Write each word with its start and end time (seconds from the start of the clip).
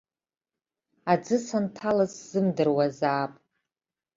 Аӡы 1.11 1.37
санҭалаз 1.47 2.11
сзымдыруазаап. 2.19 3.33